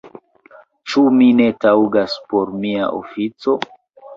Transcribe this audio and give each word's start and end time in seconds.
Ĉu 0.93 1.03
mi 1.17 1.27
ne 1.41 1.47
taŭgas 1.65 2.17
por 2.33 2.57
mia 2.65 2.89
ofico? 3.03 3.59